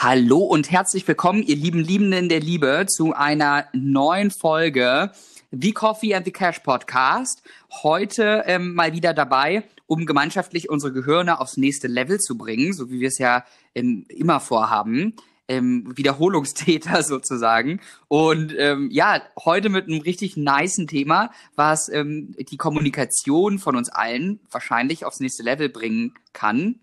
[0.00, 5.10] Hallo und herzlich willkommen, ihr lieben Liebenden der Liebe, zu einer neuen Folge
[5.50, 7.42] The Coffee and the Cash Podcast.
[7.82, 12.92] Heute ähm, mal wieder dabei, um gemeinschaftlich unsere Gehirne aufs nächste Level zu bringen, so
[12.92, 15.14] wie wir es ja ähm, immer vorhaben.
[15.48, 17.80] Ähm, Wiederholungstäter sozusagen.
[18.06, 23.88] Und ähm, ja, heute mit einem richtig niceen Thema, was ähm, die Kommunikation von uns
[23.88, 26.78] allen wahrscheinlich aufs nächste Level bringen kann.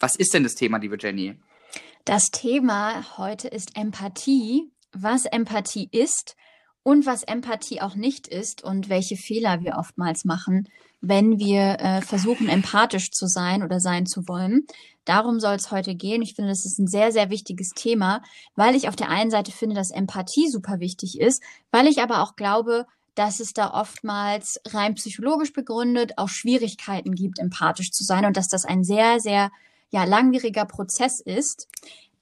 [0.00, 1.36] Was ist denn das Thema, liebe Jenny?
[2.04, 6.36] Das Thema heute ist Empathie, was Empathie ist
[6.82, 10.68] und was Empathie auch nicht ist und welche Fehler wir oftmals machen,
[11.00, 14.66] wenn wir äh, versuchen, empathisch zu sein oder sein zu wollen.
[15.06, 16.20] Darum soll es heute gehen.
[16.20, 18.20] Ich finde, das ist ein sehr, sehr wichtiges Thema,
[18.54, 22.22] weil ich auf der einen Seite finde, dass Empathie super wichtig ist, weil ich aber
[22.22, 22.84] auch glaube,
[23.14, 28.48] dass es da oftmals rein psychologisch begründet auch Schwierigkeiten gibt, empathisch zu sein und dass
[28.48, 29.50] das ein sehr, sehr
[29.94, 31.68] ja langwieriger Prozess ist.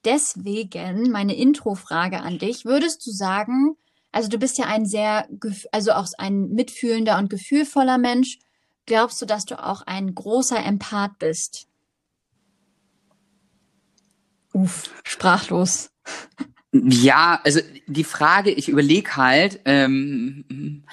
[0.05, 2.65] Deswegen meine Introfrage an dich.
[2.65, 3.75] Würdest du sagen,
[4.11, 5.27] also du bist ja ein sehr,
[5.71, 8.37] also auch ein mitfühlender und gefühlvoller Mensch.
[8.85, 11.67] Glaubst du, dass du auch ein großer Empath bist?
[14.53, 15.89] Uff, sprachlos.
[16.73, 20.83] Ja, also die Frage, ich überlege halt, ähm,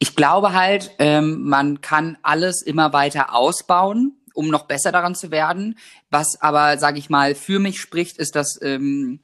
[0.00, 5.30] ich glaube halt, ähm, man kann alles immer weiter ausbauen, um noch besser daran zu
[5.30, 5.78] werden.
[6.08, 9.20] Was aber, sage ich mal, für mich spricht, ist, dass ähm,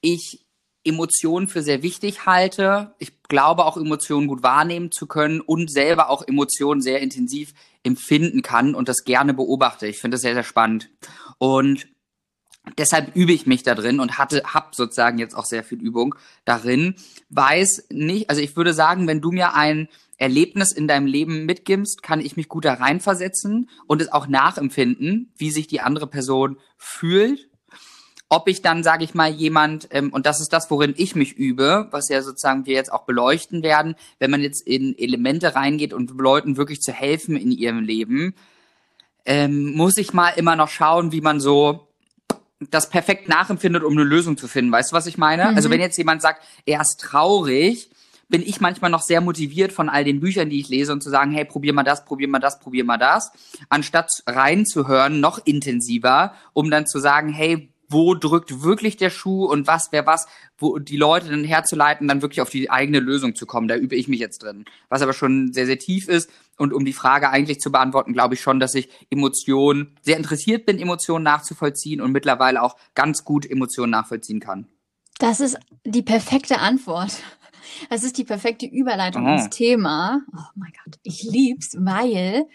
[0.00, 0.44] ich
[0.82, 2.94] Emotionen für sehr wichtig halte.
[2.98, 7.54] Ich glaube auch Emotionen gut wahrnehmen zu können und selber auch Emotionen sehr intensiv
[7.84, 9.86] empfinden kann und das gerne beobachte.
[9.86, 10.90] Ich finde das sehr, sehr spannend.
[11.38, 11.86] Und
[12.78, 16.14] deshalb übe ich mich da drin und hatte, hab sozusagen jetzt auch sehr viel Übung
[16.44, 16.94] darin.
[17.30, 22.02] Weiß nicht, also ich würde sagen, wenn du mir ein Erlebnis in deinem Leben mitgibst,
[22.02, 26.58] kann ich mich gut da reinversetzen und es auch nachempfinden, wie sich die andere Person
[26.76, 27.48] fühlt.
[28.28, 31.34] Ob ich dann, sage ich mal, jemand, ähm, und das ist das, worin ich mich
[31.34, 35.92] übe, was ja sozusagen wir jetzt auch beleuchten werden, wenn man jetzt in Elemente reingeht
[35.92, 38.34] und Leuten wirklich zu helfen in ihrem Leben,
[39.26, 41.86] ähm, muss ich mal immer noch schauen, wie man so
[42.60, 44.72] das perfekt nachempfindet, um eine Lösung zu finden.
[44.72, 45.42] Weißt du, was ich meine?
[45.42, 45.56] Also mhm.
[45.56, 47.90] Also wenn jetzt jemand sagt, er ist traurig,
[48.28, 51.10] bin ich manchmal noch sehr motiviert von all den Büchern, die ich lese und zu
[51.10, 53.30] sagen, hey, probier mal das, probier mal das, probier mal das,
[53.68, 59.66] anstatt reinzuhören, noch intensiver, um dann zu sagen, hey, wo drückt wirklich der Schuh und
[59.66, 60.26] was wer was,
[60.58, 63.68] wo die Leute dann herzuleiten, dann wirklich auf die eigene Lösung zu kommen.
[63.68, 64.64] Da übe ich mich jetzt drin.
[64.88, 66.30] Was aber schon sehr, sehr tief ist.
[66.56, 70.64] Und um die Frage eigentlich zu beantworten, glaube ich schon, dass ich Emotionen, sehr interessiert
[70.66, 74.66] bin, Emotionen nachzuvollziehen und mittlerweile auch ganz gut Emotionen nachvollziehen kann.
[75.18, 77.12] Das ist die perfekte Antwort.
[77.90, 80.22] Das ist die perfekte Überleitung ins Thema.
[80.32, 82.46] Oh mein Gott, ich lieb's, weil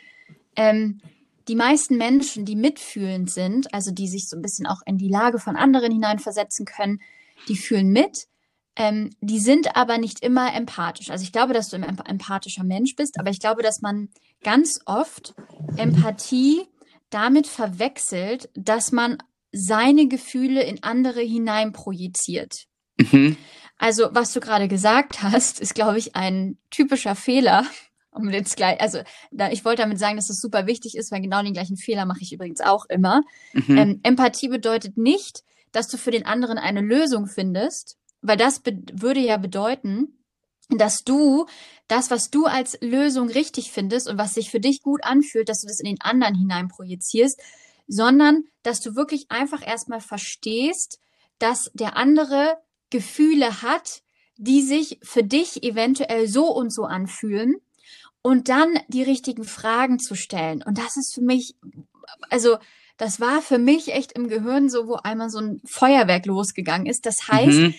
[0.55, 1.01] ähm,
[1.47, 5.09] die meisten Menschen, die mitfühlend sind, also die sich so ein bisschen auch in die
[5.09, 7.01] Lage von anderen hineinversetzen können,
[7.47, 8.27] die fühlen mit.
[8.75, 11.09] Ähm, die sind aber nicht immer empathisch.
[11.09, 14.09] Also ich glaube, dass du ein empathischer Mensch bist, aber ich glaube, dass man
[14.43, 15.33] ganz oft
[15.75, 16.61] Empathie
[17.09, 19.17] damit verwechselt, dass man
[19.51, 22.67] seine Gefühle in andere hineinprojiziert.
[22.97, 23.37] Mhm.
[23.77, 27.65] Also, was du gerade gesagt hast, ist, glaube ich, ein typischer Fehler.
[28.13, 28.99] Um jetzt gleich, also
[29.31, 32.05] da, ich wollte damit sagen, dass das super wichtig ist, weil genau den gleichen Fehler
[32.05, 33.21] mache ich übrigens auch immer.
[33.53, 33.77] Mhm.
[33.77, 39.19] Ähm, Empathie bedeutet nicht, dass du für den anderen eine Lösung findest, weil das würde
[39.19, 40.17] ja bedeuten,
[40.69, 41.45] dass du
[41.87, 45.61] das, was du als Lösung richtig findest und was sich für dich gut anfühlt, dass
[45.61, 47.41] du das in den anderen hinein projizierst,
[47.87, 50.99] sondern dass du wirklich einfach erstmal verstehst,
[51.39, 52.57] dass der andere
[52.89, 54.01] Gefühle hat,
[54.37, 57.55] die sich für dich eventuell so und so anfühlen
[58.21, 60.63] und dann die richtigen Fragen zu stellen.
[60.63, 61.55] Und das ist für mich,
[62.29, 62.57] also
[63.01, 67.07] das war für mich echt im Gehirn so, wo einmal so ein Feuerwerk losgegangen ist.
[67.07, 67.73] Das heißt, mhm.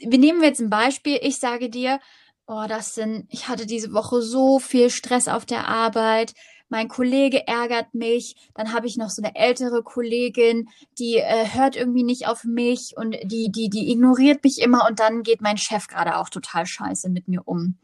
[0.00, 1.16] wir nehmen jetzt ein Beispiel.
[1.22, 2.00] Ich sage dir,
[2.48, 6.34] oh, das sind, ich hatte diese Woche so viel Stress auf der Arbeit
[6.68, 10.68] mein Kollege ärgert mich, dann habe ich noch so eine ältere Kollegin,
[10.98, 15.00] die äh, hört irgendwie nicht auf mich und die, die, die ignoriert mich immer und
[15.00, 17.78] dann geht mein Chef gerade auch total scheiße mit mir um.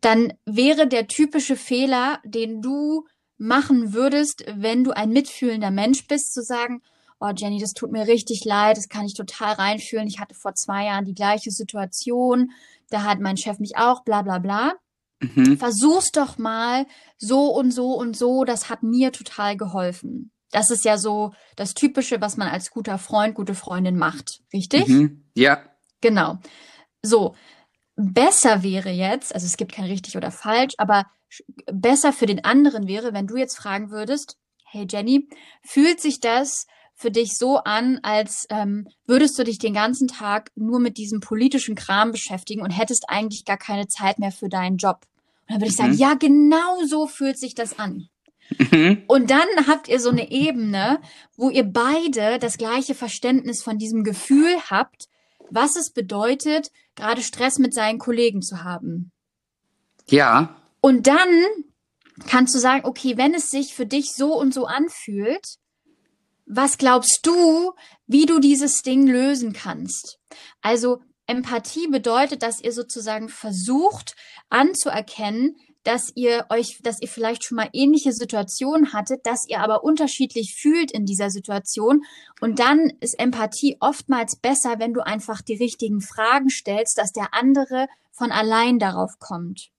[0.00, 3.06] Dann wäre der typische Fehler, den du
[3.38, 6.82] machen würdest, wenn du ein mitfühlender Mensch bist, zu sagen,
[7.20, 10.06] oh Jenny, das tut mir richtig leid, das kann ich total reinfühlen.
[10.06, 12.50] Ich hatte vor zwei Jahren die gleiche Situation,
[12.90, 14.74] da hat mein Chef mich auch, bla bla bla.
[15.20, 15.58] Mhm.
[15.58, 16.86] Versuch's doch mal
[17.18, 20.30] so und so und so, das hat mir total geholfen.
[20.50, 24.86] Das ist ja so das Typische, was man als guter Freund, gute Freundin macht, richtig?
[24.86, 25.24] Mhm.
[25.34, 25.64] Ja.
[26.00, 26.38] Genau.
[27.02, 27.34] So,
[27.96, 31.06] besser wäre jetzt, also es gibt kein richtig oder falsch, aber
[31.72, 35.28] besser für den anderen wäre, wenn du jetzt fragen würdest, hey Jenny,
[35.62, 40.50] fühlt sich das für dich so an, als ähm, würdest du dich den ganzen Tag
[40.54, 44.76] nur mit diesem politischen Kram beschäftigen und hättest eigentlich gar keine Zeit mehr für deinen
[44.76, 45.00] Job.
[45.42, 45.98] Und dann würde ich sagen, mhm.
[45.98, 48.08] ja, genau so fühlt sich das an.
[48.70, 49.02] Mhm.
[49.06, 51.00] Und dann habt ihr so eine Ebene,
[51.36, 55.08] wo ihr beide das gleiche Verständnis von diesem Gefühl habt,
[55.50, 59.12] was es bedeutet, gerade Stress mit seinen Kollegen zu haben.
[60.08, 60.56] Ja.
[60.80, 61.28] Und dann
[62.26, 65.56] kannst du sagen, okay, wenn es sich für dich so und so anfühlt,
[66.46, 67.72] was glaubst du,
[68.06, 70.18] wie du dieses Ding lösen kannst?
[70.60, 74.14] Also Empathie bedeutet, dass ihr sozusagen versucht
[74.50, 79.84] anzuerkennen, dass ihr euch, dass ihr vielleicht schon mal ähnliche Situationen hattet, dass ihr aber
[79.84, 82.02] unterschiedlich fühlt in dieser Situation.
[82.40, 87.34] Und dann ist Empathie oftmals besser, wenn du einfach die richtigen Fragen stellst, dass der
[87.34, 89.70] andere von allein darauf kommt.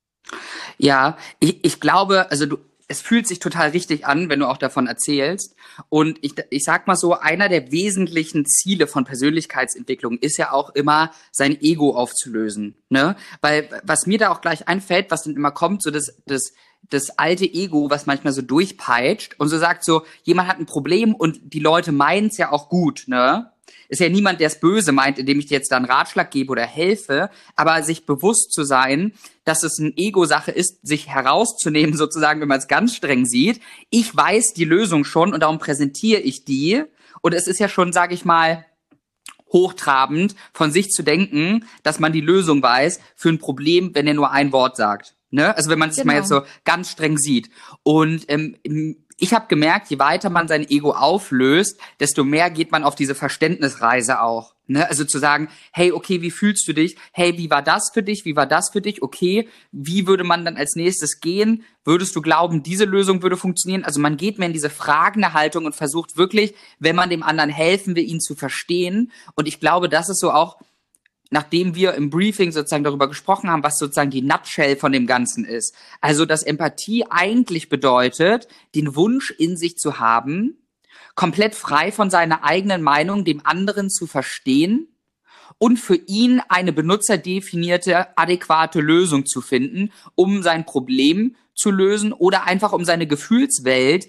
[0.78, 2.57] Ja, ich, ich glaube, also du,
[2.88, 5.56] es fühlt sich total richtig an, wenn du auch davon erzählst.
[5.90, 10.70] Und ich, ich sag mal so, einer der wesentlichen Ziele von Persönlichkeitsentwicklung ist ja auch
[10.72, 12.76] immer, sein Ego aufzulösen.
[12.90, 13.16] Ne?
[13.42, 16.52] Weil was mir da auch gleich einfällt, was dann immer kommt, so das, das,
[16.90, 21.16] das alte Ego, was manchmal so durchpeitscht und so sagt so, jemand hat ein Problem
[21.16, 23.52] und die Leute meinen es ja auch gut, ne?
[23.88, 26.52] ist ja niemand, der es böse meint, indem ich dir jetzt da einen Ratschlag gebe
[26.52, 32.42] oder helfe, aber sich bewusst zu sein, dass es eine Ego-Sache ist, sich herauszunehmen, sozusagen,
[32.42, 33.62] wenn man es ganz streng sieht.
[33.90, 36.84] Ich weiß die Lösung schon und darum präsentiere ich die.
[37.22, 38.66] Und es ist ja schon, sage ich mal,
[39.52, 44.14] hochtrabend, von sich zu denken, dass man die Lösung weiß für ein Problem, wenn er
[44.14, 45.16] nur ein Wort sagt.
[45.36, 45.54] Ne?
[45.58, 46.08] Also wenn man es genau.
[46.08, 47.50] mal jetzt so ganz streng sieht.
[47.84, 48.56] Und ähm,
[49.18, 53.16] ich habe gemerkt, je weiter man sein Ego auflöst, desto mehr geht man auf diese
[53.16, 54.56] Verständnisreise auch.
[54.68, 54.88] Ne?
[54.88, 56.96] Also zu sagen, hey, okay, wie fühlst du dich?
[57.12, 58.24] Hey, wie war das für dich?
[58.24, 59.04] Wie war das für dich?
[59.04, 61.66] Okay, wie würde man dann als nächstes gehen?
[61.84, 63.84] Würdest du glauben, diese Lösung würde funktionieren?
[63.84, 67.50] Also man geht mehr in diese fragende Haltung und versucht wirklich, wenn man dem anderen
[67.50, 69.12] helfen will, ihn zu verstehen.
[69.36, 70.56] Und ich glaube, das ist so auch
[71.31, 75.45] nachdem wir im Briefing sozusagen darüber gesprochen haben, was sozusagen die Nutshell von dem Ganzen
[75.45, 75.75] ist.
[76.01, 80.57] Also, dass Empathie eigentlich bedeutet, den Wunsch in sich zu haben,
[81.16, 84.89] komplett frei von seiner eigenen Meinung dem anderen zu verstehen
[85.57, 92.44] und für ihn eine benutzerdefinierte, adäquate Lösung zu finden, um sein Problem zu lösen oder
[92.44, 94.07] einfach um seine Gefühlswelt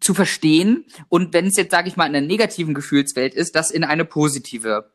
[0.00, 3.70] zu verstehen und wenn es jetzt, sage ich mal, in einer negativen Gefühlswelt ist, das
[3.70, 4.90] in eine positive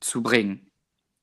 [0.00, 0.67] zu bringen.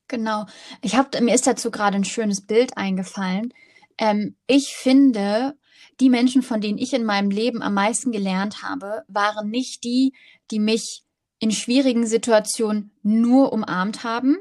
[0.08, 0.46] Genau.
[0.82, 3.54] Ich habe mir ist dazu gerade ein schönes Bild eingefallen.
[3.98, 5.58] Ähm, ich finde,
[6.00, 10.14] die Menschen, von denen ich in meinem Leben am meisten gelernt habe, waren nicht die,
[10.52, 11.04] die mich
[11.40, 14.38] in schwierigen Situationen nur umarmt haben.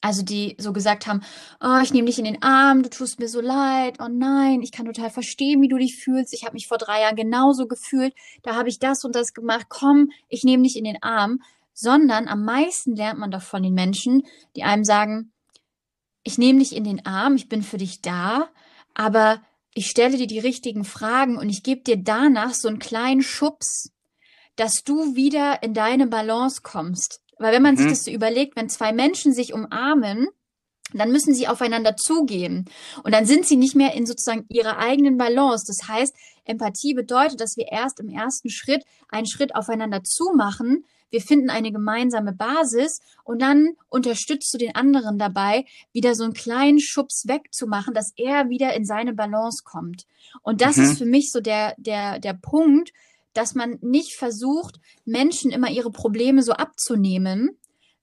[0.00, 1.22] Also die so gesagt haben,
[1.60, 4.70] oh, ich nehme dich in den Arm, du tust mir so leid, oh nein, ich
[4.70, 6.32] kann total verstehen, wie du dich fühlst.
[6.32, 9.66] Ich habe mich vor drei Jahren genauso gefühlt, da habe ich das und das gemacht,
[9.68, 11.40] komm, ich nehme dich in den Arm,
[11.76, 14.22] sondern am meisten lernt man doch von den Menschen,
[14.56, 15.32] die einem sagen,
[16.24, 18.48] ich nehme dich in den Arm, ich bin für dich da,
[18.94, 19.42] aber
[19.74, 23.92] ich stelle dir die richtigen Fragen und ich gebe dir danach so einen kleinen Schubs,
[24.56, 27.20] dass du wieder in deine Balance kommst.
[27.38, 27.78] Weil wenn man mhm.
[27.80, 30.28] sich das so überlegt, wenn zwei Menschen sich umarmen,
[30.94, 32.70] dann müssen sie aufeinander zugehen.
[33.02, 35.66] Und dann sind sie nicht mehr in sozusagen ihrer eigenen Balance.
[35.66, 36.14] Das heißt,
[36.44, 41.72] Empathie bedeutet, dass wir erst im ersten Schritt einen Schritt aufeinander zumachen, wir finden eine
[41.72, 47.94] gemeinsame Basis und dann unterstützt du den anderen dabei, wieder so einen kleinen Schubs wegzumachen,
[47.94, 50.06] dass er wieder in seine Balance kommt.
[50.42, 50.84] Und das mhm.
[50.84, 52.92] ist für mich so der, der, der Punkt,
[53.32, 57.58] dass man nicht versucht, Menschen immer ihre Probleme so abzunehmen,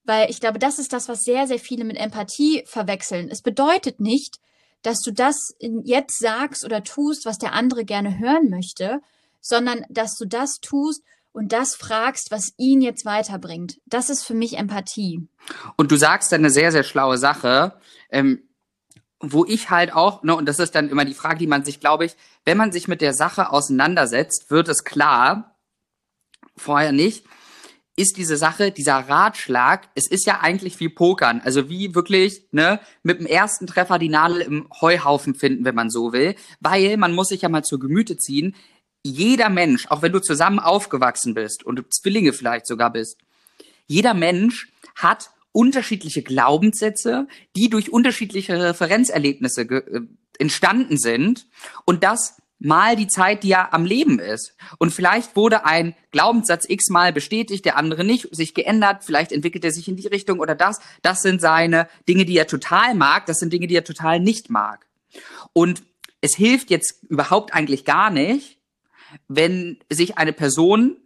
[0.05, 3.29] weil ich glaube, das ist das, was sehr, sehr viele mit Empathie verwechseln.
[3.29, 4.39] Es bedeutet nicht,
[4.81, 9.01] dass du das jetzt sagst oder tust, was der andere gerne hören möchte,
[9.39, 13.79] sondern dass du das tust, und das fragst, was ihn jetzt weiterbringt.
[13.85, 15.27] Das ist für mich Empathie.
[15.75, 17.73] Und du sagst dann eine sehr, sehr schlaue Sache,
[18.09, 18.43] ähm,
[19.19, 21.79] wo ich halt auch, ne, und das ist dann immer die Frage, die man sich,
[21.79, 25.57] glaube ich, wenn man sich mit der Sache auseinandersetzt, wird es klar,
[26.55, 27.25] vorher nicht,
[27.95, 32.79] ist diese Sache, dieser Ratschlag, es ist ja eigentlich wie Pokern, also wie wirklich, ne,
[33.01, 37.13] mit dem ersten Treffer die Nadel im Heuhaufen finden, wenn man so will, weil man
[37.13, 38.55] muss sich ja mal zur Gemüte ziehen,
[39.03, 43.17] jeder Mensch, auch wenn du zusammen aufgewachsen bist und Zwillinge vielleicht sogar bist,
[43.86, 50.01] jeder Mensch hat unterschiedliche Glaubenssätze, die durch unterschiedliche Referenzerlebnisse äh,
[50.39, 51.48] entstanden sind
[51.86, 54.55] und das mal die Zeit, die er am Leben ist.
[54.79, 59.72] Und vielleicht wurde ein Glaubenssatz x-mal bestätigt, der andere nicht, sich geändert, vielleicht entwickelt er
[59.72, 60.79] sich in die Richtung oder das.
[61.01, 64.50] Das sind seine Dinge, die er total mag, das sind Dinge, die er total nicht
[64.50, 64.88] mag.
[65.51, 65.83] Und
[66.22, 68.57] es hilft jetzt überhaupt eigentlich gar nicht,
[69.27, 70.98] wenn sich eine Person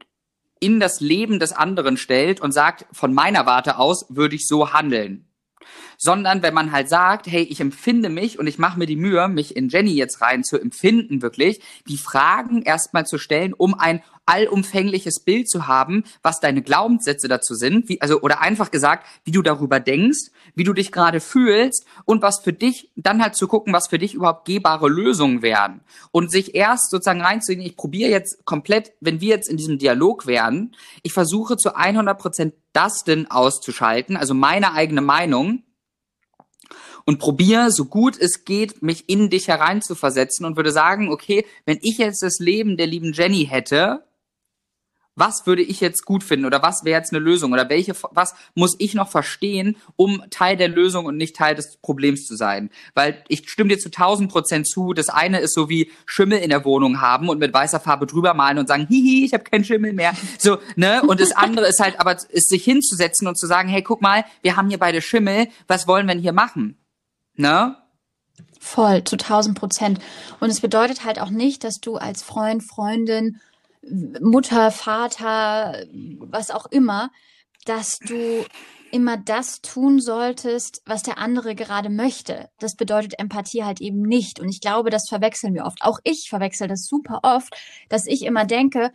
[0.60, 4.74] in das Leben des anderen stellt und sagt, von meiner Warte aus würde ich so
[4.74, 5.28] handeln.
[5.98, 9.27] Sondern wenn man halt sagt, hey, ich empfinde mich und ich mache mir die Mühe,
[9.27, 14.01] mich in Jenny jetzt rein zu empfinden, wirklich, die Fragen erstmal zu stellen, um ein
[14.27, 19.32] allumfängliches Bild zu haben, was deine Glaubenssätze dazu sind, wie, also, oder einfach gesagt, wie
[19.32, 23.48] du darüber denkst, wie du dich gerade fühlst und was für dich, dann halt zu
[23.48, 25.82] gucken, was für dich überhaupt gehbare Lösungen wären.
[26.12, 30.27] Und sich erst sozusagen reinzugehen, ich probiere jetzt komplett, wenn wir jetzt in diesem Dialog
[30.27, 35.63] wären, ich versuche zu 100 Prozent das denn auszuschalten, also meine eigene Meinung,
[37.08, 41.80] und probiere, so gut es geht, mich in dich hereinzuversetzen und würde sagen, okay, wenn
[41.82, 44.04] ich jetzt das Leben der lieben Jenny hätte,
[45.16, 48.36] was würde ich jetzt gut finden oder was wäre jetzt eine Lösung oder welche, was
[48.56, 52.70] muss ich noch verstehen, um Teil der Lösung und nicht Teil des Problems zu sein?
[52.94, 54.94] Weil ich stimme dir zu 1000 Prozent zu.
[54.94, 58.34] Das eine ist so wie Schimmel in der Wohnung haben und mit weißer Farbe drüber
[58.34, 60.14] malen und sagen, hihi, ich habe keinen Schimmel mehr.
[60.38, 61.02] So, ne?
[61.02, 64.26] Und das andere ist halt aber, ist sich hinzusetzen und zu sagen, hey, guck mal,
[64.42, 66.78] wir haben hier beide Schimmel, was wollen wir denn hier machen?
[67.38, 67.77] Ne?
[68.60, 70.00] Voll, zu 1000 Prozent.
[70.39, 73.39] Und es bedeutet halt auch nicht, dass du als Freund, Freundin
[74.22, 75.86] Mutter, Vater,
[76.20, 77.10] was auch immer,
[77.65, 78.46] dass du
[78.91, 82.50] immer das tun solltest, was der andere gerade möchte.
[82.60, 84.39] Das bedeutet Empathie halt eben nicht.
[84.39, 85.79] Und ich glaube, das verwechseln wir oft.
[85.82, 87.53] Auch ich verwechsel das super oft,
[87.89, 88.91] dass ich immer denke,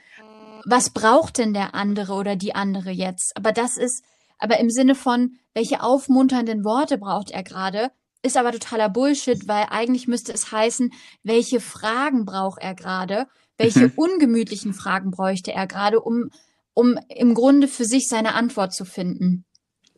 [0.64, 3.36] was braucht denn der andere oder die andere jetzt?
[3.36, 4.04] Aber das ist,
[4.38, 7.90] aber im Sinne von, welche aufmunternden Worte braucht er gerade?
[8.22, 10.92] Ist aber totaler Bullshit, weil eigentlich müsste es heißen,
[11.24, 13.26] welche Fragen braucht er gerade?
[13.58, 13.92] Welche mhm.
[13.96, 16.30] ungemütlichen Fragen bräuchte er gerade, um,
[16.72, 19.44] um im Grunde für sich seine Antwort zu finden?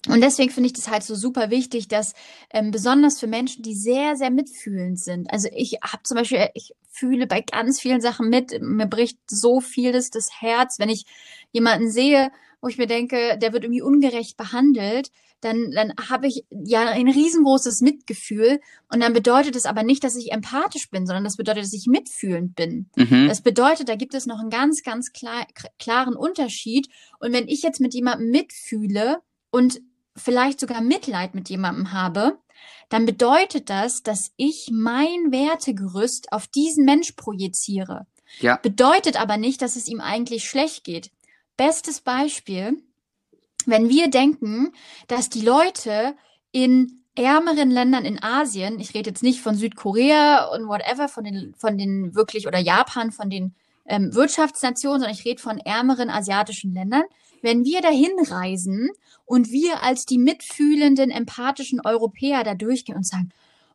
[0.09, 2.13] Und deswegen finde ich das halt so super wichtig, dass
[2.51, 5.31] ähm, besonders für Menschen, die sehr, sehr mitfühlend sind.
[5.31, 8.61] Also ich habe zum Beispiel, ich fühle bei ganz vielen Sachen mit.
[8.61, 11.07] Mir bricht so vieles das Herz, wenn ich
[11.53, 15.11] jemanden sehe, wo ich mir denke, der wird irgendwie ungerecht behandelt
[15.45, 18.61] dann, dann habe ich ja ein riesengroßes Mitgefühl.
[18.91, 21.87] Und dann bedeutet es aber nicht, dass ich empathisch bin, sondern das bedeutet, dass ich
[21.87, 22.89] mitfühlend bin.
[22.97, 23.29] Mhm.
[23.29, 25.47] Das bedeutet, da gibt es noch einen ganz, ganz klar,
[25.79, 26.89] klaren Unterschied.
[27.21, 29.19] Und wenn ich jetzt mit jemandem mitfühle
[29.51, 29.81] und
[30.17, 32.39] vielleicht sogar Mitleid mit jemandem habe,
[32.89, 38.07] dann bedeutet das, dass ich mein Wertegerüst auf diesen Mensch projiziere.
[38.41, 38.57] Ja.
[38.57, 41.11] Bedeutet aber nicht, dass es ihm eigentlich schlecht geht.
[41.57, 42.83] Bestes Beispiel,
[43.67, 44.73] wenn wir denken,
[45.09, 46.15] dass die Leute
[46.53, 51.55] in ärmeren Ländern in Asien, ich rede jetzt nicht von Südkorea und whatever, von den,
[51.57, 53.55] von den wirklich oder Japan, von den
[53.87, 57.05] ähm, Wirtschaftsnationen, sondern ich rede von ärmeren asiatischen Ländern.
[57.43, 58.91] Wenn wir dahin reisen
[59.27, 63.31] und wir als die mitfühlenden, empathischen Europäer da durchgehen und sagen,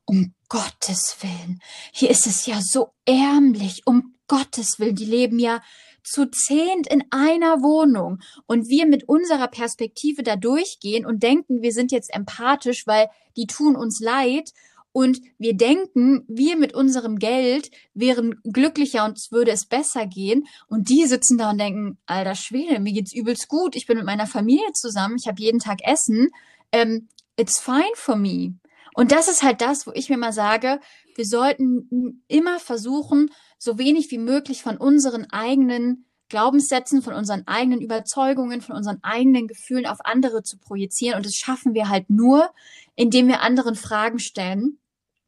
[0.06, 1.62] um Gottes Willen,
[1.94, 5.62] hier ist es ja so ärmlich, um Gottes Willen, die leben ja
[6.10, 11.72] zu zehnt in einer Wohnung und wir mit unserer Perspektive da durchgehen und denken, wir
[11.72, 14.52] sind jetzt empathisch, weil die tun uns leid
[14.92, 20.48] und wir denken, wir mit unserem Geld wären glücklicher und es würde es besser gehen.
[20.68, 23.76] Und die sitzen da und denken, alter Schwede, mir geht's übelst gut.
[23.76, 25.18] Ich bin mit meiner Familie zusammen.
[25.20, 26.30] Ich habe jeden Tag Essen.
[26.72, 28.56] Ähm, it's fine for me.
[28.96, 30.80] Und das ist halt das, wo ich mir mal sage,
[31.16, 37.82] wir sollten immer versuchen, so wenig wie möglich von unseren eigenen Glaubenssätzen, von unseren eigenen
[37.82, 41.18] Überzeugungen, von unseren eigenen Gefühlen auf andere zu projizieren.
[41.18, 42.50] Und das schaffen wir halt nur,
[42.96, 44.80] indem wir anderen Fragen stellen.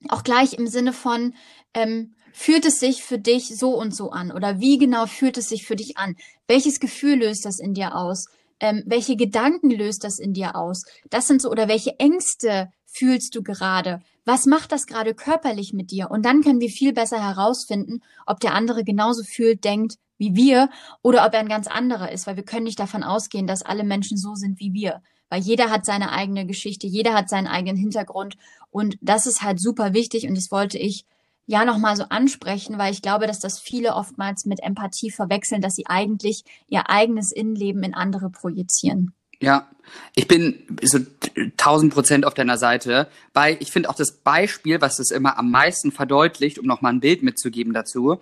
[0.09, 1.35] Auch gleich im Sinne von,
[1.73, 4.31] ähm, fühlt es sich für dich so und so an?
[4.31, 6.15] Oder wie genau fühlt es sich für dich an?
[6.47, 8.27] Welches Gefühl löst das in dir aus?
[8.59, 10.85] Ähm, welche Gedanken löst das in dir aus?
[11.09, 14.01] Das sind so, oder welche Ängste fühlst du gerade?
[14.25, 16.11] Was macht das gerade körperlich mit dir?
[16.11, 20.69] Und dann können wir viel besser herausfinden, ob der andere genauso fühlt, denkt wie wir
[21.01, 23.83] oder ob er ein ganz anderer ist, weil wir können nicht davon ausgehen, dass alle
[23.83, 25.01] Menschen so sind wie wir.
[25.29, 28.35] Weil jeder hat seine eigene Geschichte, jeder hat seinen eigenen Hintergrund
[28.69, 31.05] und das ist halt super wichtig und das wollte ich
[31.47, 35.75] ja nochmal so ansprechen, weil ich glaube, dass das viele oftmals mit Empathie verwechseln, dass
[35.75, 39.13] sie eigentlich ihr eigenes Innenleben in andere projizieren.
[39.41, 39.67] Ja,
[40.15, 40.99] ich bin so
[41.57, 45.51] tausend Prozent auf deiner Seite, weil ich finde auch das Beispiel, was es immer am
[45.51, 48.21] meisten verdeutlicht, um nochmal ein Bild mitzugeben dazu,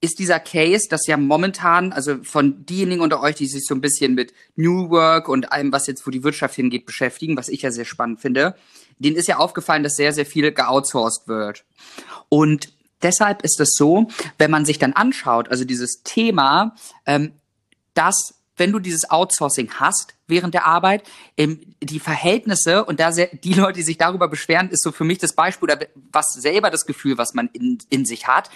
[0.00, 3.80] ist dieser Case, dass ja momentan, also von diejenigen unter euch, die sich so ein
[3.80, 7.62] bisschen mit New Work und allem, was jetzt, wo die Wirtschaft hingeht, beschäftigen, was ich
[7.62, 8.56] ja sehr spannend finde,
[8.98, 11.64] denen ist ja aufgefallen, dass sehr, sehr viel geoutsourced wird.
[12.28, 16.74] Und deshalb ist es so, wenn man sich dann anschaut, also dieses Thema,
[17.06, 17.32] ähm,
[17.94, 21.02] dass wenn du dieses Outsourcing hast während der Arbeit,
[21.36, 25.18] ähm, die Verhältnisse und da die Leute, die sich darüber beschweren, ist so für mich
[25.18, 25.68] das Beispiel
[26.12, 28.50] was selber das Gefühl, was man in, in sich hat.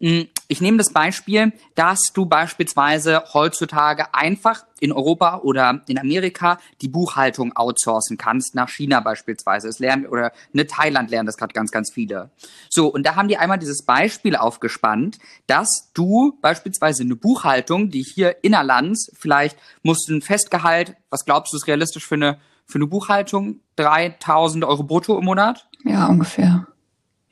[0.00, 6.58] Hm, ich nehme das Beispiel, dass du beispielsweise heutzutage einfach in Europa oder in Amerika
[6.80, 9.68] die Buchhaltung outsourcen kannst, nach China beispielsweise.
[9.68, 12.30] Es lernen, oder ne, Thailand lernen das gerade ganz, ganz viele.
[12.68, 18.02] So, und da haben die einmal dieses Beispiel aufgespannt, dass du beispielsweise eine Buchhaltung, die
[18.02, 22.76] hier innerlands, vielleicht musst du ein Festgehalt, was glaubst du ist realistisch für eine, für
[22.76, 23.60] eine Buchhaltung?
[23.76, 25.68] 3000 Euro brutto im Monat?
[25.84, 26.66] Ja, ungefähr.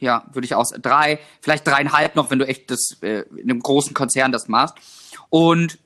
[0.01, 3.61] Ja, würde ich aus drei, vielleicht dreieinhalb noch, wenn du echt das äh, in einem
[3.61, 4.75] großen Konzern das machst.
[5.29, 5.79] Und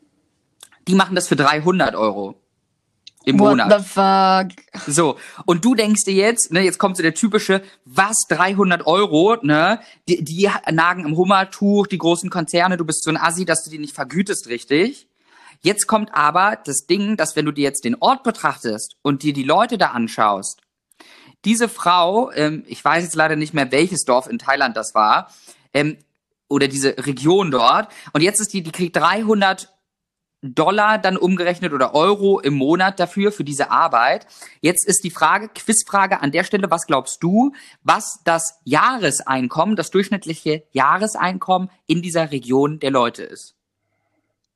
[0.88, 2.40] die machen das für 300 Euro
[3.24, 3.80] im What Monat.
[3.80, 4.84] the fuck?
[4.86, 5.16] So,
[5.46, 9.80] und du denkst dir jetzt, ne, jetzt kommt so der typische, was, 300 Euro, ne,
[10.08, 13.70] die, die nagen im Hummertuch, die großen Konzerne, du bist so ein Assi, dass du
[13.70, 15.08] die nicht vergütest, richtig?
[15.62, 19.32] Jetzt kommt aber das Ding, dass wenn du dir jetzt den Ort betrachtest und dir
[19.32, 20.60] die Leute da anschaust,
[21.44, 25.30] diese Frau, ähm, ich weiß jetzt leider nicht mehr, welches Dorf in Thailand das war,
[25.72, 25.98] ähm,
[26.48, 29.74] oder diese Region dort, und jetzt ist die, die kriegt 300
[30.44, 34.26] Dollar dann umgerechnet oder Euro im Monat dafür, für diese Arbeit.
[34.60, 39.90] Jetzt ist die Frage, Quizfrage an der Stelle, was glaubst du, was das Jahreseinkommen, das
[39.90, 43.54] durchschnittliche Jahreseinkommen in dieser Region der Leute ist?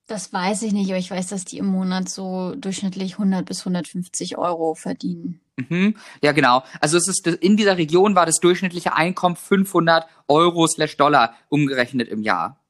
[0.06, 3.60] Das weiß ich nicht, aber ich weiß, dass die im Monat so durchschnittlich 100 bis
[3.60, 5.40] 150 Euro verdienen.
[5.58, 5.96] Mhm.
[6.22, 6.62] Ja, genau.
[6.80, 12.08] Also es ist in dieser Region war das durchschnittliche Einkommen 500 Euro slash Dollar umgerechnet
[12.08, 12.60] im Jahr.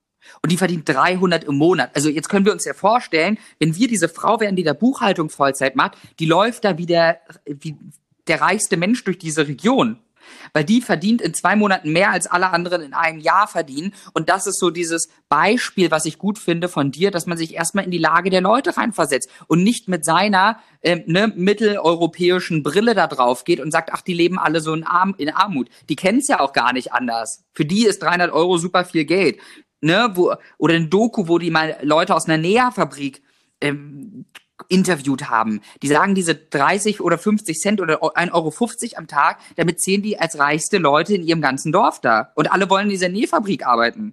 [0.42, 1.90] Und die verdient 300 im Monat.
[1.94, 5.30] Also jetzt können wir uns ja vorstellen, wenn wir diese Frau wären, die der Buchhaltung
[5.30, 7.76] Vollzeit macht, die läuft da wie der, wie
[8.26, 9.98] der reichste Mensch durch diese Region
[10.52, 13.94] weil die verdient in zwei Monaten mehr als alle anderen in einem Jahr verdienen.
[14.14, 17.54] Und das ist so dieses Beispiel, was ich gut finde von dir, dass man sich
[17.54, 22.94] erstmal in die Lage der Leute reinversetzt und nicht mit seiner äh, ne, mitteleuropäischen Brille
[22.94, 25.68] da drauf geht und sagt, ach, die leben alle so in, Arm in Armut.
[25.88, 27.44] Die kennen es ja auch gar nicht anders.
[27.52, 29.38] Für die ist 300 Euro super viel Geld.
[29.80, 33.22] Ne, wo, oder ein Doku, wo die mal Leute aus einer Näherfabrik
[33.60, 34.24] ähm,
[34.68, 35.60] interviewt haben.
[35.82, 38.52] Die sagen diese 30 oder 50 Cent oder 1,50 Euro
[38.96, 42.32] am Tag, damit zählen die als reichste Leute in ihrem ganzen Dorf da.
[42.34, 44.12] Und alle wollen in dieser Nähfabrik arbeiten.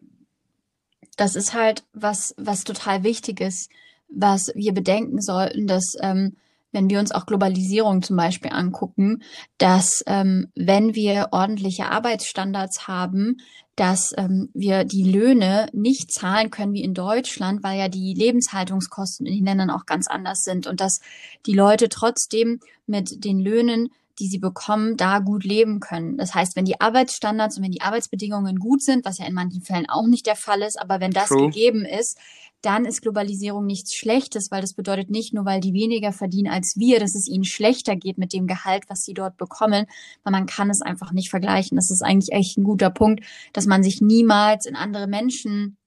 [1.18, 3.70] Das ist halt was, was total wichtig ist,
[4.10, 6.36] was wir bedenken sollten, dass ähm,
[6.76, 9.24] wenn wir uns auch Globalisierung zum Beispiel angucken,
[9.58, 13.38] dass ähm, wenn wir ordentliche Arbeitsstandards haben,
[13.76, 19.26] dass ähm, wir die Löhne nicht zahlen können wie in Deutschland, weil ja die Lebenshaltungskosten
[19.26, 21.00] in den Ländern auch ganz anders sind und dass
[21.46, 26.18] die Leute trotzdem mit den Löhnen die sie bekommen, da gut leben können.
[26.18, 29.62] Das heißt, wenn die Arbeitsstandards und wenn die Arbeitsbedingungen gut sind, was ja in manchen
[29.62, 31.48] Fällen auch nicht der Fall ist, aber wenn das True.
[31.48, 32.18] gegeben ist,
[32.62, 36.76] dann ist Globalisierung nichts Schlechtes, weil das bedeutet nicht nur, weil die weniger verdienen als
[36.78, 39.86] wir, dass es ihnen schlechter geht mit dem Gehalt, was sie dort bekommen,
[40.24, 41.76] weil man kann es einfach nicht vergleichen.
[41.76, 43.24] Das ist eigentlich echt ein guter Punkt,
[43.54, 45.78] dass man sich niemals in andere Menschen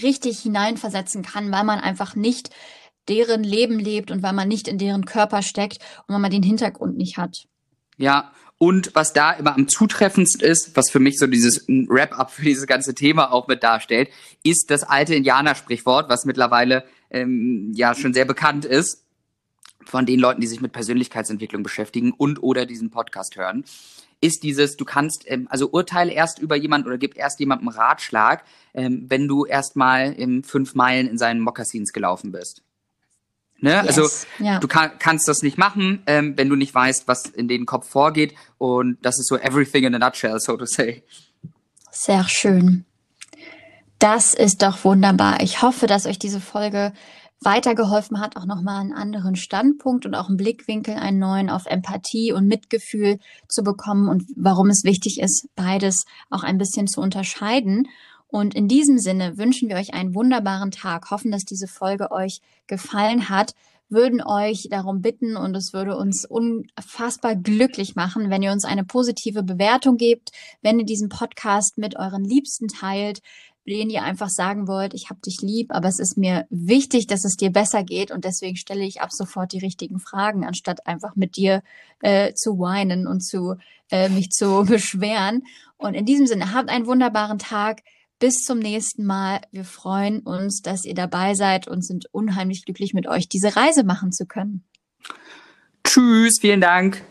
[0.00, 2.50] richtig hineinversetzen kann, weil man einfach nicht
[3.08, 6.42] deren Leben lebt und weil man nicht in deren Körper steckt und weil man den
[6.42, 7.46] Hintergrund nicht hat.
[7.96, 12.44] Ja, und was da immer am zutreffendsten ist, was für mich so dieses Wrap-up für
[12.44, 14.08] dieses ganze Thema auch mit darstellt,
[14.42, 19.04] ist das alte Indianersprichwort, was mittlerweile ähm, ja schon sehr bekannt ist
[19.84, 23.64] von den Leuten, die sich mit Persönlichkeitsentwicklung beschäftigen und oder diesen Podcast hören,
[24.20, 28.44] ist dieses, du kannst, ähm, also urteile erst über jemanden oder gib erst jemandem Ratschlag,
[28.72, 32.62] ähm, wenn du erst mal im fünf Meilen in seinen Mokassins gelaufen bist.
[33.64, 33.80] Ne?
[33.80, 34.26] Also, yes.
[34.38, 34.60] Also ja.
[34.60, 37.88] du kann, kannst das nicht machen, ähm, wenn du nicht weißt, was in den Kopf
[37.88, 38.34] vorgeht.
[38.58, 41.02] Und das ist so everything in a nutshell, so to say.
[41.90, 42.84] Sehr schön.
[43.98, 45.40] Das ist doch wunderbar.
[45.40, 46.92] Ich hoffe, dass euch diese Folge
[47.40, 52.32] weitergeholfen hat, auch nochmal einen anderen Standpunkt und auch einen Blickwinkel, einen neuen auf Empathie
[52.32, 57.88] und Mitgefühl zu bekommen und warum es wichtig ist, beides auch ein bisschen zu unterscheiden.
[58.34, 62.40] Und in diesem Sinne wünschen wir euch einen wunderbaren Tag, hoffen, dass diese Folge euch
[62.66, 63.54] gefallen hat,
[63.88, 68.82] würden euch darum bitten und es würde uns unfassbar glücklich machen, wenn ihr uns eine
[68.82, 73.20] positive Bewertung gebt, wenn ihr diesen Podcast mit euren Liebsten teilt,
[73.68, 77.24] denen ihr einfach sagen wollt, ich hab dich lieb, aber es ist mir wichtig, dass
[77.24, 81.14] es dir besser geht und deswegen stelle ich ab sofort die richtigen Fragen, anstatt einfach
[81.14, 81.62] mit dir
[82.00, 83.54] äh, zu weinen und zu
[83.92, 85.44] äh, mich zu beschweren.
[85.76, 87.82] Und in diesem Sinne, habt einen wunderbaren Tag.
[88.18, 89.40] Bis zum nächsten Mal.
[89.50, 93.84] Wir freuen uns, dass ihr dabei seid und sind unheimlich glücklich mit euch, diese Reise
[93.84, 94.64] machen zu können.
[95.84, 97.02] Tschüss, vielen Dank.